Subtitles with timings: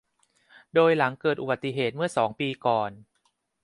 [0.73, 2.91] โดยหลังเกิดอุบัติเหตุเมื่อสองปีก่อน